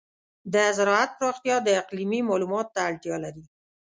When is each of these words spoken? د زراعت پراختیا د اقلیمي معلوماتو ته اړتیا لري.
د 0.53 0.55
زراعت 0.77 1.11
پراختیا 1.19 1.57
د 1.63 1.69
اقلیمي 1.81 2.21
معلوماتو 2.29 2.73
ته 2.75 2.79
اړتیا 2.89 3.15
لري. 3.25 3.45